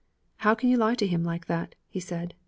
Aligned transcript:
'How 0.37 0.55
can 0.55 0.69
you 0.71 0.77
lie 0.77 0.95
to 0.95 1.05
him 1.05 1.23
like 1.23 1.45
that?' 1.45 1.75
he 1.87 1.99
said. 1.99 2.33